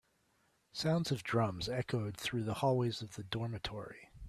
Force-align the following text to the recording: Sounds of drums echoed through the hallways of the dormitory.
Sounds 0.71 1.11
of 1.11 1.21
drums 1.21 1.69
echoed 1.69 2.17
through 2.17 2.43
the 2.43 2.55
hallways 2.55 3.03
of 3.03 3.13
the 3.17 3.23
dormitory. 3.23 4.09